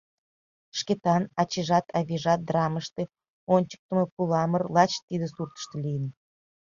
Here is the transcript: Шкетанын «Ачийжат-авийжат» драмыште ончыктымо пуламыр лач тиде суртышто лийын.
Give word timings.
Шкетанын 0.77 1.31
«Ачийжат-авийжат» 1.41 2.41
драмыште 2.47 3.03
ончыктымо 3.55 4.03
пуламыр 4.13 4.63
лач 4.75 4.91
тиде 5.07 5.27
суртышто 5.35 5.75
лийын. 5.83 6.05